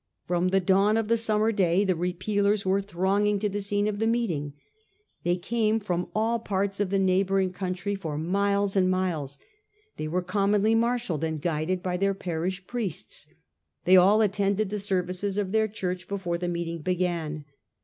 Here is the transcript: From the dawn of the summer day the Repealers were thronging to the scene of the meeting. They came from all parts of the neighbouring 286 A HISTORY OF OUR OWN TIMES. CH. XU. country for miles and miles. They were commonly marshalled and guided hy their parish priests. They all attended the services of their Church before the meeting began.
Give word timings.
From 0.25 0.47
the 0.47 0.59
dawn 0.59 0.97
of 0.97 1.09
the 1.09 1.15
summer 1.15 1.51
day 1.51 1.83
the 1.85 1.95
Repealers 1.95 2.65
were 2.65 2.81
thronging 2.81 3.37
to 3.37 3.47
the 3.47 3.61
scene 3.61 3.87
of 3.87 3.99
the 3.99 4.07
meeting. 4.07 4.53
They 5.23 5.35
came 5.35 5.79
from 5.79 6.07
all 6.15 6.39
parts 6.39 6.79
of 6.79 6.89
the 6.89 6.97
neighbouring 6.97 7.49
286 7.51 7.61
A 7.61 7.61
HISTORY 7.67 7.93
OF 7.93 8.05
OUR 8.07 8.13
OWN 8.15 8.19
TIMES. 8.21 8.29
CH. 8.31 8.31
XU. 8.31 8.31
country 8.31 8.31
for 8.31 8.31
miles 8.31 8.75
and 8.87 8.89
miles. 8.89 9.39
They 9.97 10.07
were 10.07 10.21
commonly 10.23 10.73
marshalled 10.73 11.23
and 11.23 11.39
guided 11.39 11.81
hy 11.85 11.97
their 11.97 12.15
parish 12.15 12.65
priests. 12.65 13.27
They 13.85 13.95
all 13.95 14.21
attended 14.23 14.71
the 14.71 14.79
services 14.79 15.37
of 15.37 15.51
their 15.51 15.67
Church 15.67 16.07
before 16.07 16.39
the 16.39 16.47
meeting 16.47 16.79
began. 16.81 17.45